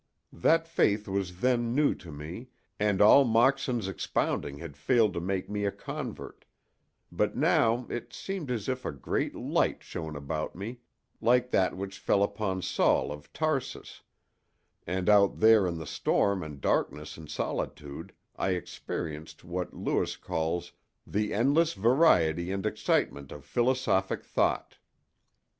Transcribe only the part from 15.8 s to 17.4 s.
storm and darkness and